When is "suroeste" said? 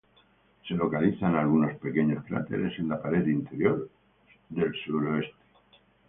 4.83-5.35